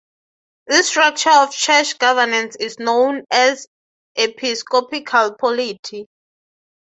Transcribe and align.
This 0.65 0.87
structure 0.87 1.29
of 1.29 1.51
church 1.53 1.99
governance 1.99 2.55
is 2.55 2.79
known 2.79 3.23
as 3.31 3.67
episcopal 4.15 5.35
polity. 5.35 6.07